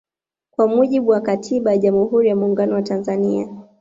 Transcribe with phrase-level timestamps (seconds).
[0.51, 3.47] Kwa mujibu wa katiba ya jamhuri ya Muungano wa Tanzania